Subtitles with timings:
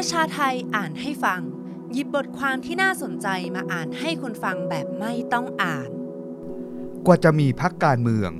[0.00, 1.40] ประชาไทยอ่านให้ฟัง
[1.92, 5.90] หยิบบทความที่น่าสนใจมาอ่านให้คนฟังแบบไม่ต้องอ่าน
[7.06, 8.30] กว่าจะมีพักการเมือง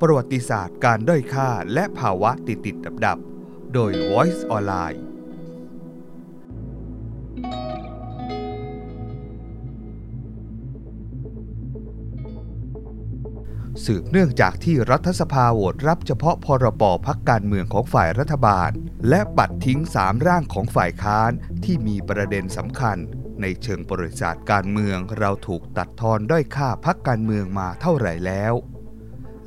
[0.00, 3.18] ประวัติศาสตร์การด้อยค่าและภาวะติดติดดับดับ
[3.74, 4.98] โดย Voice Online
[13.84, 18.72] สืบเนื่องจากที่รัฐสภาโหวตรับเฉพาะพรบพักการเมืองของฝ่ายรัฐบาล
[19.08, 21.30] และปัดทิ้งสามร่างของฝ่ายค้าน
[21.64, 22.98] ที่มีประเด็นสำคัญ
[23.40, 28.54] ในเชิงประวัติศาสตร์การเมืองเราถูกตัดทอนด้อยค่าพักการเมืองมาเท่าไหร่แล้ว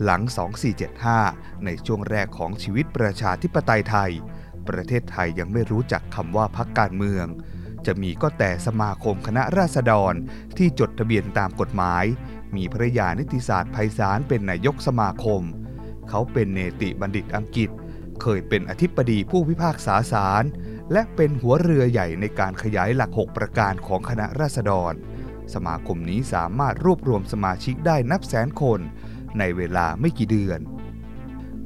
[0.04, 0.22] หลัง
[0.94, 4.12] 2475 ในช่วงแรกของชีวิตประชาธิปไตยไทย
[4.68, 7.26] ประเทศไทยยังไม่รู้จักคำว่าพักการเมือง
[7.86, 10.14] จะมีก็แต่สมาคมคณะราษฎร
[10.58, 12.06] ที่จดทะเบียนตามกฎหมาย
[12.56, 15.42] มีภรยานิติศาสตร์ไพศาลเป็นนายกสมาคม
[16.10, 17.70] เขาเป็นเนติบัณฑิตอังกฤษ
[18.22, 20.44] เคยเป็นอธิบดีผู้พิพากษาศาล
[20.92, 24.94] และเป็นหัวเรือใหญ่ในการขยายหลัก 6 ประการของคณะราษฎร
[25.54, 28.80] สมาคมนี้สามารถรวบรวมสมาชิกได้นับแสนคน
[29.40, 30.60] ในเวลาไม่กี่เดือน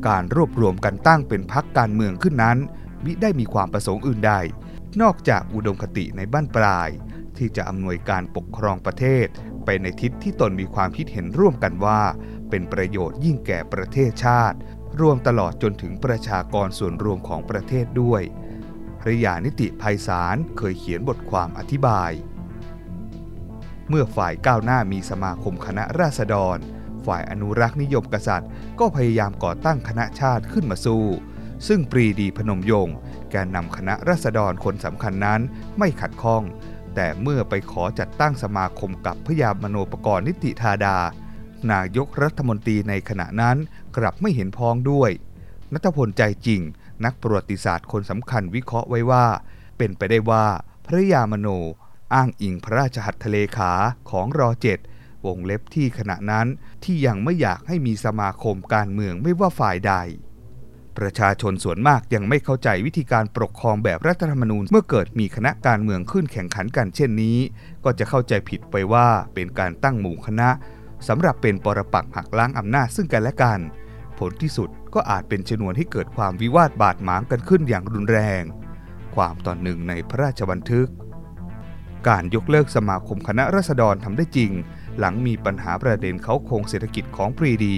[0.08, 2.58] การรวบรวมกันตั้งเป็นพักการเมืองขึ้นนั้น
[3.06, 4.34] มิได้มีความประสงค์อื่นใด
[5.02, 6.90] นอกจากอุดมคติในบ้านปลาย
[7.38, 9.26] ที่จะอำนวยการปกครองประเทศ
[9.66, 12.02] ไปในทิศที่ตนมีความคิดเห็นร่วมกันว่า
[12.50, 14.58] เป็นประโยชน์ยิ่งแก่ประเทศชาติ
[15.02, 18.22] รวมตลอดจนถึงประชากรส่วนรวมของประเทศด้วย
[19.00, 22.12] พระยานิติภัยสารเคยเขียนบทความอธิบาย
[23.90, 26.58] เมื่อฝ่ายก้าวหน้ามีสมาคมคณะราษฎร
[27.06, 31.06] ฝ่ายอนุรักษ์นิยมกษัตริย์ ก็พยายามก่อตั้งคณะชาติขึ้นมาสู้
[31.68, 32.96] ซึ่งปรีดีพนมยงค์
[33.32, 35.42] แกนนำคณะราษฎรคนสำคัญนั้น
[35.78, 36.44] ไม่ขัดข้อง
[36.96, 40.98] แต่เมื่อไปขอจัดตั้งสมาคมกับพยามโนปกรณ์นิติธาดา
[41.72, 43.58] นายกรัฐมนตรีในขณะนั้น
[43.98, 45.12] กลับไม่เห็นพ้องด้วย
[45.74, 46.62] นัทพลใจจริง
[47.06, 49.26] นักประวัติศาสตร์คนสำคัญวิเคราะห์ไว้ว่า
[49.78, 50.46] เป็นไปได้ว่า
[50.86, 51.48] พระยามโน
[52.14, 53.72] อ้างอิงพระราชหัตถเลขา
[54.10, 54.80] ของรอเจ็ด
[55.26, 56.48] วงเล็บที่ขณะนั้น
[56.84, 59.94] ที่ยังไม่อยากให้มีสมาคมการเมืองไม่ว่าฝ่ายใด
[60.98, 67.38] ประชาชนส่วนมากยังไม่เข้าใจวิธีการปกครองแบบรัฐธรรมนูญเมื่อเกิดมีคณะการเมืองขึ้นแข่งขันกันเช่นนี้
[67.84, 70.50] ก็จะเข้าใจผิดไปว่าเป็นการตั้งหมู่คณะ
[71.08, 73.60] สำหรับเป็นปรปักหักล้างอำนาจซึ่งกันและกัน
[74.22, 78.44] ผลที่สุดก็อาจเป็นชนวนให้เกิดความวิวาทบาดหมางกันขึ้นอย่างรุนแรง
[79.16, 80.88] ความตอนหนึ่งในพระราชบันทึก
[82.08, 84.52] การยกเลิกสมาคมคณะราษฎรทำได้จริง
[85.00, 87.78] หลังมีปัญหาประเด็นเขาโครงเศรษฐกิจของปรีดี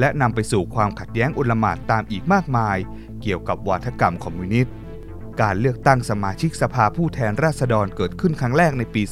[0.00, 2.76] และนำไปสู่ความขัดแย้งอุลหมาดตามอีกมากมาย
[3.22, 4.74] เกี่ยวกับวาทกรรมคอมมิวนิสต์
[5.40, 9.02] การเลือกตั้งสมาชิกสภาผู้แทนราษฎรเกิดขึ้นครั้งแรกในปี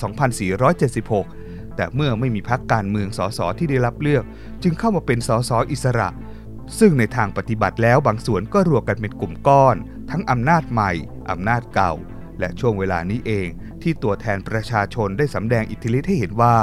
[1.05, 4.25] 2476 แต่เมื่อไม่มีพรรคการเมืองสสที่ได้รับเลือก
[4.63, 6.09] จึงเข้ามาเป็นสสอิสระ
[6.79, 9.77] ซึ่งในทางปฏิบัติแล้วบางส่วนก็รวมกันเป็นกลุ่มก้อน
[10.11, 10.93] ทั้งอำนาจใหม่
[11.31, 11.93] อำนาจเก่า
[12.39, 13.49] และช่วงเวลานี้เอง
[13.83, 16.57] ที่ตัวแทนประชาชนได้สำแดงอิทธิฤทธิ์ให้เห็นว่า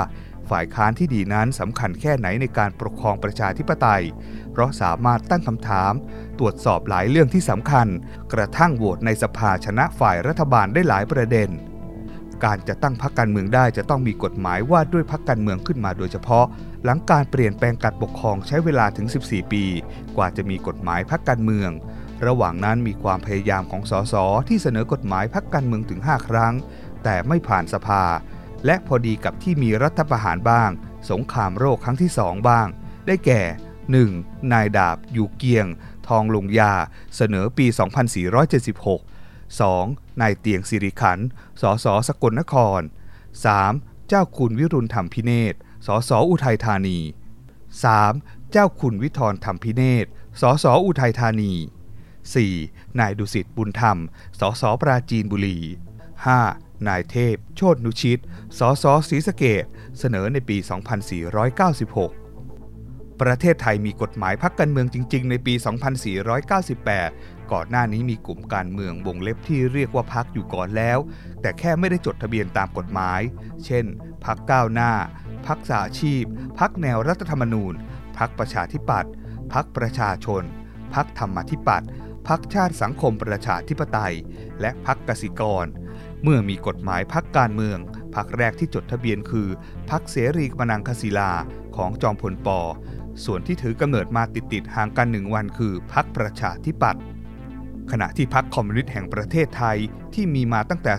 [0.49, 4.03] ฝ่ายค้านที่ดีนั้นสำคัญแค่ไหนในการปกครองประชาธิปไตย
[4.51, 5.93] เพราะสามารถตั้งคำถาม
[6.39, 7.87] ตรวจสอบหลายเรื่องที่สำคัญ
[8.33, 11.49] กระทั่งโหวตในสภาชนะฝ่ายรัฐบาลได้หลายประเด็น
[12.43, 16.45] การจะตั้งพรรคการเมืองได้จะต้องมีกฎหมายว่าด้วยพรรคการเมืองขึ้นมาโดยเฉพาะ
[16.83, 19.63] หลังการเปลี่ยนแปลงการปกครองใช้เวลาถึง 14 ปี
[20.17, 21.69] กว่าจะมีกฎหมายพรรคการเมือง
[22.27, 24.15] ระหว่างนั้นมีความพยายามของสส
[24.47, 26.53] ที่เสนอกฎหมายพรรคการเมืองถึง 5 ครั้ง
[27.03, 28.03] แต่ไม่ผ่านสภา
[28.65, 30.69] และพอดีกับที่มีรัฐประหารบ้าง
[31.11, 32.67] สงครามโรคครั้งที่2บ้าง
[33.07, 33.41] ได้แก่
[33.97, 34.51] 1.
[34.51, 35.67] นายดาบ อยู่เกียง
[36.07, 36.73] ทองลงยา
[37.15, 37.65] เสนอปี
[38.47, 39.16] 2476
[39.55, 40.21] 2.
[40.21, 41.27] นายเตียงสิริขันธ์
[41.61, 42.81] สสสกลนคร
[43.45, 44.07] 3.
[44.07, 45.53] เจ้าคุณวิรุณธรรมพิเนศ
[45.87, 46.99] สสอุทัยธานี
[47.75, 48.51] 3.
[48.51, 50.05] เจ้าคุณวิทรธรรมพิเนศ
[50.41, 51.53] สสอุทัยธานี
[52.45, 52.99] 4.
[52.99, 53.97] นายดุสิตบุญธรรม
[54.39, 55.57] สสปราจีนบุรี
[56.27, 56.87] 5.
[56.87, 58.19] นายเทพ โชตนุชิต
[58.57, 59.63] สสศรีสะเกด
[59.99, 60.69] เสนอในปี 2496
[63.21, 65.53] ประเทศไทยมีกฎหมายพักการเมืองจริง ๆ ในปี
[66.89, 70.97] 2498 ก่อนหน้านี้มีกลุ่มการเมืองวงเล็บที่เรียกว่าพักอยู่ก่อนแล้ว
[71.41, 73.21] แต่แค่ไม่ได้จดทะเบียนตามกฎหมาย
[73.65, 73.85] เช่น
[74.25, 74.91] พักก้าวหน้า
[75.47, 76.23] พักสาชีพ
[76.59, 77.73] พักแนวรัฐธรรมนูญ
[78.17, 79.11] พักประชาธิปัตย์
[79.53, 80.43] พักประชาชน
[80.95, 81.89] พักธรรมธิปัตย์
[82.27, 84.15] พักชาติสังคมประชาธิปไตย
[84.61, 85.65] และพักกสิกร
[86.23, 87.79] เมื่อมีกฎหมายพักการเมือง
[88.15, 89.47] พักแรกที่จดทะเบียนคือ
[89.89, 91.31] พักเสรีมนังคศิลา
[91.75, 92.59] ของจอมพลปอ
[93.25, 97.01] ส่วนที่ถือกำเนิดมาติดๆห่างกันหนึ่งวันคือพักประชาธิปัตย์
[97.91, 99.77] ขณะที่พรรคคอมมิวนิสต์แห่งประเทศไทย
[100.13, 100.93] ที่มีมาตั้งแต่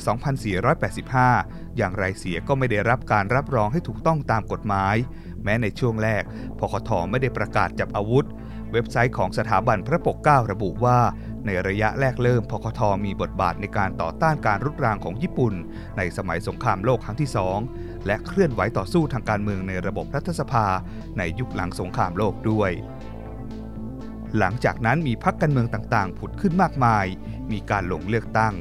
[1.06, 4.96] 2485 อย่างไรเสียก็ไม่ได้รับการรับรองให้ถูกต้องตามกฎหมาย
[5.44, 6.22] แม้ในช่วงแรก
[6.58, 8.26] พคทไม่ได้ประกาศจับอาวุธ
[8.72, 10.98] เว็บไซต์ของสถาบันพระปกเกล้าระบุว่า
[11.46, 15.54] ในระยะแรกเริ่มพคทมีบทบาทในการต่อต้านการรุกรานของญี่ปุ่น
[15.96, 17.58] ในสมัยสงครามโลกครั้งที่สอง
[18.06, 20.66] และเคลื่อนไหวต่อสู้ทางการเมืองในระบบรัฐสภา
[21.18, 22.70] ในยุคหลังสงครามโลกด้วย
[24.38, 27.06] หลังจากนั้นมีพรรคการเมืองต่างๆ ผุดขึ้นมากมาย
[27.52, 28.54] มีการลงเลือกตั้ง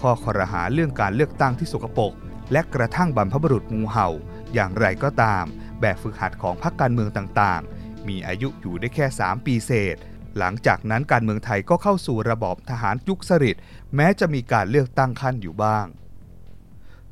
[0.00, 2.12] ข้อคอรหาเรื่องการเลือกตั้งที่สกปรก
[2.52, 4.08] และกระทั่งบรรพบุรุษงูเห่า
[4.54, 5.44] อย่างไรก็ตาม
[5.80, 9.96] แบบฝึกหัดของพรรคการเมืองต่างๆ มีอายุอยู่ได้แค่ 3 ปีเศษ
[10.38, 13.62] หลังจากนั้นการเมืองไทยก็เข้าสู่ระบอบทหารยุคสฤษดิ์
[13.94, 15.86] แม้จะมีการเลือกตั้งขั้นอยู่บ้าง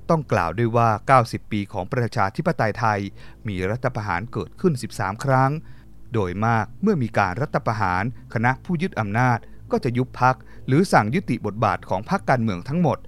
[0.08, 0.88] ต้องกล่าวด้วยว่า
[1.22, 3.00] 90 ปีของประชาธิปไตยไทย
[3.48, 5.50] มีรัฐประหารเกิดขึ้น 13 ครั้ง
[6.12, 8.04] โดยมากเมื่อมีการรัฐประหาร
[8.34, 9.38] คณะผู้ยึดอำนาจ
[9.70, 10.36] ก็จะยุบพัก
[10.66, 12.98] หรือสั่งยุติบทบาทของพรรคการเมืองทั้งหมด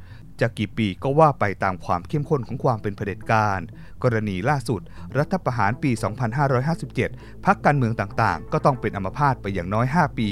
[0.40, 3.60] จะกี่ปีก็ว่าไปตามความเข้มข้นของความเป็นเผด็จการ
[4.02, 4.80] กรณีล่าสุด
[5.18, 5.90] รัฐประหารปี
[6.68, 10.30] 2557พักการเมืองต่างๆ ก็ต้องเป็นอัมพาตไปอย่างน้อย 5 ปี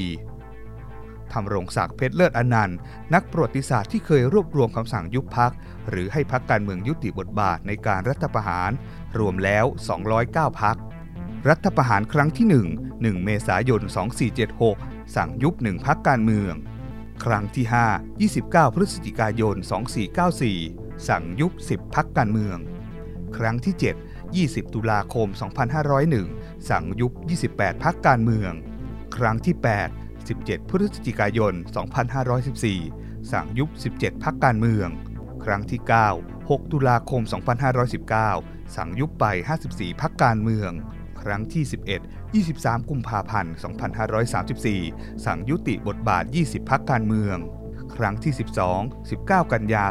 [1.32, 2.76] ทำรงศักดิ์เพชรเลิศอนันต์
[3.14, 5.52] นักประวัติศาสตร์ที่เคยรวบรวมคำสั่งยุบพัก
[5.90, 8.70] หรือให้พักการเมืองยุติบทบาทในการรัฐประหาร
[9.18, 9.64] รวมแล้ว
[10.12, 10.76] 209พัก
[11.48, 13.82] รัฐประหารครั้งที่ 1 1 เมษายน
[14.48, 16.54] 2476 สั่งยุบหนึ่งพักการเมือง
[17.24, 17.66] ครั้งที่
[18.20, 19.56] 5 29 พฤศจิกายน
[20.30, 22.58] 2494 สั่งยุบ 10 พักการเมือง
[23.36, 25.28] ครั้งที่ 7 20 ตุลาคม
[25.98, 27.12] 2501 สั่งยุบ
[27.50, 28.52] 28 พักการเมือง
[29.16, 29.56] ครั้งที่
[29.94, 31.54] 8 17 พฤศจิกายน
[32.42, 34.88] 2514 สั่งยุบ 17 พักการเมือง
[35.44, 35.80] ครั้งที่
[36.14, 37.22] 9 6 ตุลาคม
[38.18, 39.24] 2519 สั่งยุบไป
[39.64, 40.72] 54 พักการเมือง
[41.22, 41.64] ครั้งที่
[42.24, 43.54] 11 23 กุมภาพันธ์
[44.40, 47.36] 2534 สั่งยุติบทบาท 20 พักการเมือง
[47.96, 48.32] ครั้งที่
[48.74, 49.84] 12 19 กันยา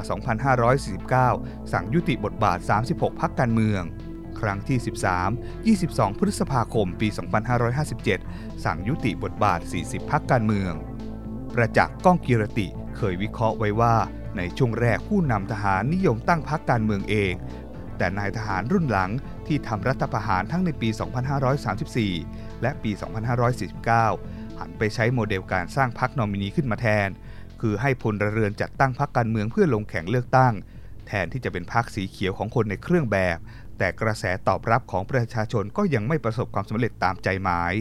[1.20, 3.82] 2549 สั่งยุติบทบาท 36 พักการเมือง
[4.40, 4.78] ครั้งที่
[5.88, 7.08] 13 22 พฤษภาคม ปี
[7.86, 10.74] 2557 สั่งยุติบทบาท 40 พักการเมือง
[11.54, 12.68] ประจักษ์ก้องกิรติ
[12.98, 13.96] เคยวิเคราะห์ไว้ว่า
[14.38, 17.34] ในช่วงแรกผู้นำทหารนิยมตั้งพักการเมืองเอง
[17.98, 19.12] แต่นายทหารรุ่นหลัง
[19.48, 20.90] ที่ทำรัฐประหารทั้งในปี
[21.76, 22.92] 2534 และปี
[23.76, 27.10] 2549 หันไปใช้โมเดลการสร้างพักนอมินีขึ้นมาแทน
[27.62, 30.54] คือให้พลเรือนจัดตั้งพักการเมืองเพื่อลงแข่งเลือกตั้ง
[31.08, 33.38] แทนที่จะเป็นพักสีเขียวของคนในเครื่องแบบ
[33.78, 37.74] แต่กระแสตอบรับของประชาชนก็ยังไม่ประสบความสำเร็จตามใจหมาย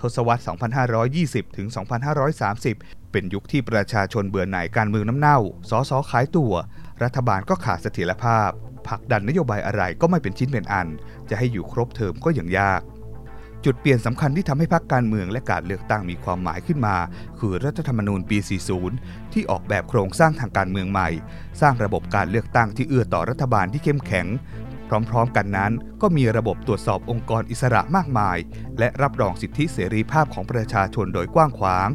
[0.00, 0.42] ทศวรรษ
[0.98, 1.66] 2520 ถึง
[2.40, 5.38] 2530 เป็นยุคที่ประชาชนเบื่อหน่ายการเมืองน้ำเน่า
[5.70, 6.52] สอสอขายตัว
[7.02, 8.50] รัฐบาลก็ขาดเสถียรภาพ
[8.88, 10.88] ผลักดันนโยบายอะไรก็ไม่เป็นชิ้นเป็นอัน
[11.30, 12.82] จะให้อยู่ครบเทอมก็อย่างยาก
[13.64, 16.96] จุดเปลี่ยนสำคัญที่ทำให้พรรคการเมืองและการเลือกตั้งมีความหมายขึ้นมา
[17.38, 18.38] คือรัฐธรรมนูญปี
[18.84, 21.08] 40 ที่ออกแบบโครงสร้างทางการเมืองใหม่
[21.60, 24.26] สร้างระบบการเลือกตั้งที่เอื้อต่อรัฐบาลที่เข้มแข็ง
[25.10, 28.38] พร้อมๆ กันนั้น ก็มีระบบตรวจสอบองค์กรอิสระมากมาย
[28.78, 31.88] และรับรองสิทธิเสรีภาพของประชาชนโดยกว้างขวาง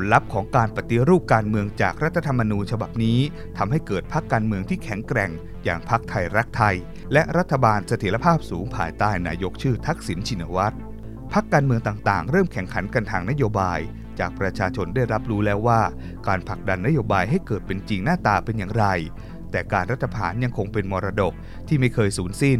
[0.00, 3.18] ลลัพธ์ของการปฏิรูปการเมืองจากรัฐธรรมนูญฉบับนี้
[3.58, 5.30] ทำให้เกิดพรรคการเมืองที่แข็งแกร่ง
[5.64, 6.76] อย่างพรรคไทยรักไทย
[7.12, 10.76] และรัฐบาลเสถียรภาพสูงภายใต้นายกชื่อทักษิณชินวัตร
[11.32, 13.80] พรรคการเมืองต่างๆ เริ่มแข่งขันกันทางนโยบาย
[14.18, 15.80] จากประชาชนได้รับรู้แล้วว่า
[16.28, 18.86] การผลักดันนโยบายให้เกิดเป็นจริงหน้าตาเป็นอย่างไร
[19.50, 21.32] แต่การรัฐประหารยังคงเป็นมรดก
[21.68, 22.58] ที่ไม่เคยสูญสิ้น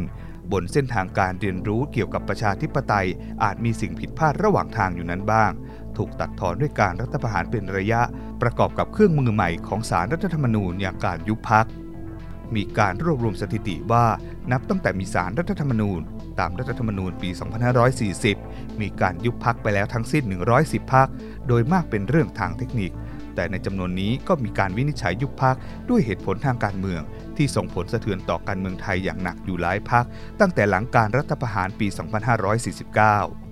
[0.52, 3.08] บนเส้นทางการเรียนรู้เกี่ยวกับประชาธิปไตย
[3.42, 5.52] อาจมีสิ่งผิดพลาดระหว่างทางอยู่นั้นบ้าง
[5.98, 8.00] ถูกตัดทอนด้วยการรัฐประหารเป็นระยะ
[8.42, 11.66] ประกอบกับเครื่องมือใหม่ของสารรัฐธรรมนูญอย่างการยุบพัก
[12.54, 14.04] มีการรวบรวมสถิติว่า
[14.52, 16.00] นับตั้งแต่มีสารรัฐธรรมนูญ
[16.38, 17.30] ตามรัฐธรรมนูญปี
[18.24, 20.24] 2540 มีการยุบพักไปแล้วทั้งสิ้น
[20.58, 21.08] 110 พัก
[21.48, 22.92] โดยมากเป็นเรื่องทางเทคนิค
[23.34, 25.56] แต่ในจำนวนนี้ก็มีการวินิจฉัยยุบพัก
[25.90, 27.02] ด้วยเหตุผลทางการเมือง
[27.36, 30.04] ที่ส่งผลสะเทือนต่อการเมืองไทยอย่างหนักอยู่หลายพัก
[30.40, 33.43] ตั้งแต่หลังการรัฐประหารปี 2549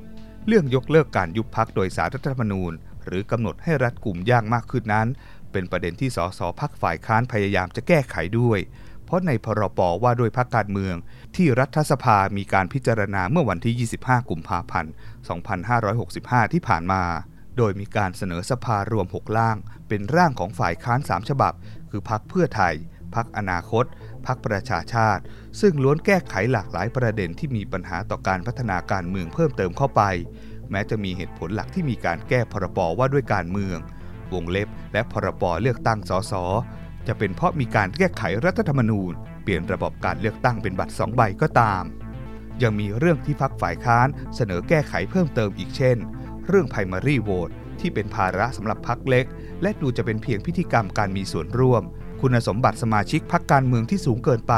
[0.46, 2.72] เรื่องยกเลิกการยุบพักโดยสารรัฐธรรมนูญ
[3.06, 5.08] หรือกำหนดให้รัฐกลุ่มยากมากขึ้นนั้น
[5.52, 8.58] เป็นประเด็นที่สสพักฝ่ายค้านพยายามจะแก้ไขด้วย
[9.04, 10.94] เพราะในพรปว่าด้วยพักการเมือง
[11.36, 14.92] ที่รัฐสภามีการพิจารณาเมื่อวันที่ 25 กุมภาพันธ์
[15.92, 17.02] 2565 ที่ผ่านมา
[17.56, 19.56] โดยมีการเสนอสภารวม 6 ร่าง
[19.88, 21.52] เป็นร่างของฝ่ายค้าน 3 ฉบับ
[21.90, 22.74] คือพักเพื่อไทย
[23.14, 23.84] พักอนาคต
[24.26, 25.22] พักประชาชาติ
[25.60, 30.02] ซึ่งล้วนแก้ไขหลากหลายประเด็นที่มีปัญหาต่อการพัฒนาการเมืองเพิ่มเติมเข้าไป
[30.70, 33.78] แม้จะมีเหตุผลหลักที่มีการแก้พรบว่าด้วยการเมือง
[34.32, 36.34] วงเล็บ และพรบเลือกตั้งสส
[37.06, 39.12] จะเป็นเพราะมีการแก้ไขรัฐธรรมนูญ
[39.42, 41.82] เปลี่ยนระบบการเลือกตั้งเป็นบัตรสองใบก็ตาม
[42.62, 45.96] ยังมีเรื่องที่พักฝ่ายค้านเสนอแก้ไขเพิ่มเติมอีกเช่น
[46.48, 49.26] เรื่อง primary vote ที่เป็นภาระสำหรับพักเล็ก
[49.62, 51.82] และดูจะเป็นเพียงพิธีกรรมการมีส่วนร่วม
[52.24, 54.54] คุณสมบัติสมาชิกพักการเมืองที่สูงเกินไป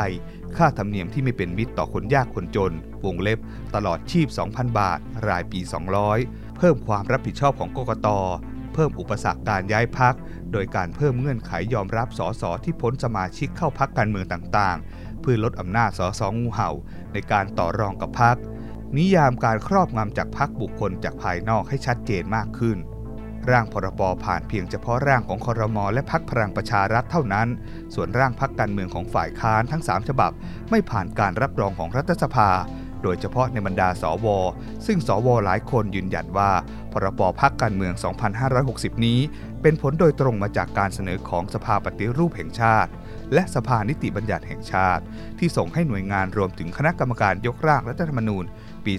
[0.56, 2.72] ค่าธรรมเนียมที่ไม่เป็นมิตรต่อคนยากคนจน
[3.04, 3.38] วงเล็บ
[3.74, 5.60] ตลอดชีพ 2,000 บาท รายปี
[6.08, 8.08] 200 เพิ่มความรับผิดชอบของกกต
[8.74, 10.14] เพิ่มอุปสรรคการย้ายพัก
[10.52, 16.70] โดยการเพิ่มเงื่อนไขยอมรับสสที่พ้นสมาชิกเข้าพักการเมืองต่างๆ เพื่อลดอำนาจสสงูเห่า
[17.12, 18.36] ในการต่อรองกับพัก
[18.96, 22.78] นิยามการครอบงำจากพักบุคคลจากภายนอกให้ชัดเจนมากขึ้น
[23.50, 27.48] ร่างพรบผ่านเพียงเฉพาะร่างของคอรมอและพักพลังประชารัฐเท่านั้น
[27.94, 30.32] ส่วนร่างพักการเมืองของฝ่ายค้านทั้ง 3 ฉบับ
[30.70, 32.50] ไม่ผ่านการรับรองของรัฐสภา
[33.02, 34.26] โดยเฉพาะในบรรดาสว
[34.86, 36.52] ซึ่งสวหลายคนยืนยันว่า
[36.92, 37.94] พรบพักการเมือง
[38.50, 39.20] 2560 นี้
[39.62, 42.90] เป็นผลโดยตรงมาจากการเสนอของสภาปฏิรูปแห่งชาติ
[43.34, 45.02] และสภานิติบัญญัติแห่งชาติ
[45.38, 48.44] ที่ส่งให้หน่วยงานรวมถึงคณะกรรมการยกร่างรัฐธรรมนูญ
[48.86, 48.94] ปี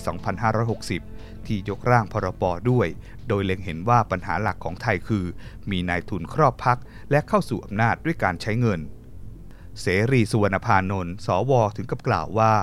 [0.56, 1.15] 2560
[1.48, 2.88] ที่ยกร่างพรบด้วย
[3.28, 5.25] โดยเล็งเห็นว่าปัญหาหลักของไทยคือ
[5.72, 6.78] มีนายทุนครอบพัก
[7.12, 8.80] และเข้าสู่อำนาจด้วยการใช้เงิน
[9.82, 12.54] เสรีสุวรรณพานนท์สวถึงกับกล่าวว่า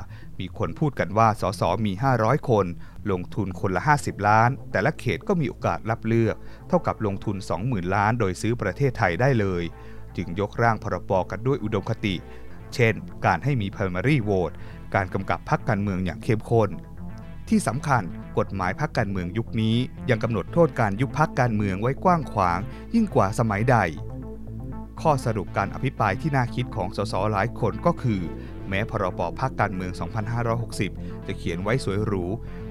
[0.40, 2.66] มีคนพูดกันว่าสสมี 500 คน
[3.10, 6.36] ลงทุนคนละ 50 ล้าน แต่ละเขตก็มีโอกาสรับเลือก
[6.68, 9.62] เท่ากับลงทุน 20,000 ล้าน โดยซื้อประเทศไทยได้เลย
[10.16, 12.14] จึงยกร่างพรบกันด้วยอุดมคติ
[12.74, 12.94] เช่น
[13.26, 14.54] การให้มี primary vote
[14.94, 16.70] การกำกับพรรคการเมืองอย่างเข้มข้น
[17.54, 18.02] ที่สำคัญ
[18.38, 19.76] กฎหมายพรรคการเมืองยุคนี้
[20.10, 22.58] ยังกำหนดโทษการยุบพรรคการเมืองไว้กว้างขวาง
[22.94, 23.76] ยิ่งกว่าสมัยใด
[25.00, 28.20] ข้อสรุปการอภิปรายที่น่าคิดของสสหลายคนก็คือ
[28.68, 29.92] แม้พรบพักการเมือง
[30.58, 32.24] 2560 จะเขียนไว้สวยหรู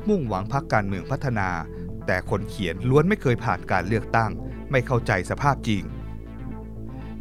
[0.10, 1.50] มุ่งหวังพักการเมืองพัฒนา
[2.08, 4.32] แต่คนเขียนล้วนไม่เคยผ่านการเลือกตั้ง
[4.72, 5.84] ไม่เข้าใจสภาพจริง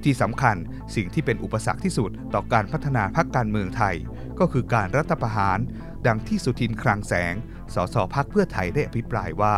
[0.05, 0.57] ที่สำคัญ
[0.95, 3.97] สิ่งที่เป็นอุปสรรคที่สุดต่อการพัฒนาพักการเมืองไทย
[4.40, 5.59] ก็คือการรัฐประหาร
[6.06, 7.35] ดังที่สุทินคลังแสง
[7.75, 9.56] สสพักเพื่อไทยได้อภิปรายว่า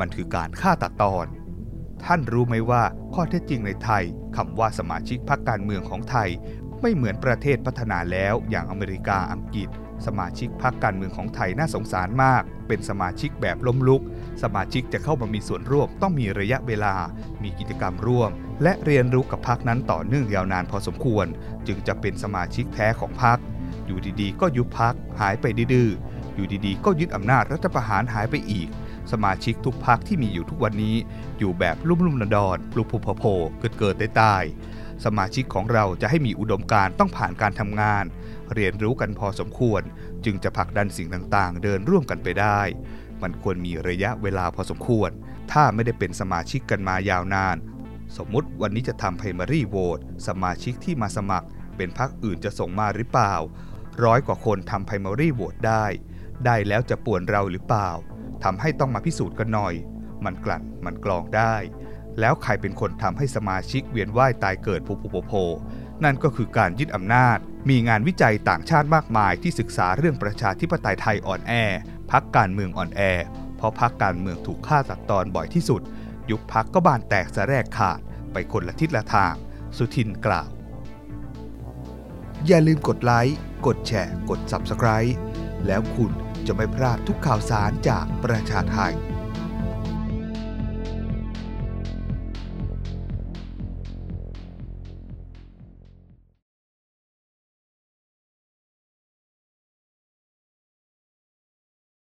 [0.00, 1.26] มันคือการฆ่าตัดตอน
[2.04, 2.82] ท่านรู้ไหมว่า
[3.14, 4.04] ข้อเท็จจริงในไทย
[4.36, 6.28] คำว่าสมาชิกพรรคการเมืองของไทย
[6.80, 9.68] ไม่เหมือนประเทศพัฒนาแล้วอย่างอเมริกาอังกฤษ
[10.06, 14.02] สมาชิกพรรคการเมืองของไทยน่าสงสารมาก เป็นสมาชิกแบบล้มลุก
[14.42, 16.94] สมาชิกจะเข้ามามีส่วนร่วมต้องมีระยะเวลา
[17.42, 18.30] มีกิจกรรมร่วม
[18.62, 21.26] และเรียนรู้กับพรรคนั้นต่อเนื่องยาวนานพอสมควร
[21.66, 23.38] จึงจะเป็นสมาชิกแท้ของพรรค
[23.86, 28.68] อยู่ดีๆ ก็ยุบพรรคหายไปดื้อๆอยู่ดีๆ ก็ยึดอำนาจรัฐประหารหายไปอีก
[29.12, 30.96] สมาชิกทุกพรรคที่มีอยู่ทุกวันนี้
[31.38, 33.24] อยู่แบบลุ่มลุ่มนดอนปลุกผุพโผ
[33.58, 34.44] เกิดเกิดตาย
[35.04, 38.04] สมาชิกของเราจะให้มีอุดมการต้องผ่านการทำงาน
[38.54, 39.82] เรียนรู้กันพอสมควร
[40.24, 42.60] จึงจะผลักดันสิ่งต่างๆ เดินร่วมกันไปได้
[43.22, 45.10] มันควรมีระยะเวลาพอสมควร
[45.52, 47.56] ถ้าไม่ได้เป็นสมาชิกกันมายาวนาน
[48.16, 53.34] สมมุติวันนี้จะทำ primary vote สมาชิกที่มาสมัคร เป็นพรรคอื่นจะส่งมาหรือเปล่า
[54.04, 55.84] ร้อยกว่าคนทำ primary vote ได้
[56.44, 57.90] ได้แล้วจะป่วนเราหรือเปล่า
[58.44, 59.74] ทำให้ต้องมาพิสูจน์กันหน่อย
[60.24, 61.54] มันกลั่นมันกรองได้
[62.20, 65.32] แล้วใครเป็นคนทำให้สมาชิกเวียนว่ายตายเกิดโผโผโผ
[66.04, 67.38] นั่นก็คือการยึดอำนาจ
[67.70, 71.52] มีงานวิจัยต่างชาติมากมายที่ศึกษาเรื่องประชาธิปไตยไทยอ่อนแอ
[72.10, 73.00] พักการเมืองอ่อนแอ
[73.56, 75.82] เพราะพักการเมืองถูกฆ่าตัดตอนบ่อยที่สุด
[76.30, 78.00] ยุคพักก็บานแตกสะแรกขาด
[78.32, 79.34] ไปคนละทิศละทาง
[79.76, 80.48] สุทินกล่าว
[82.46, 85.12] อย่าลืมกดไลค์ กดแชร์ กด Subscribe
[85.66, 86.12] แล้วคุณ
[86.46, 88.94] จะไม่พลาดทุกข่าวสารจากประชาไทย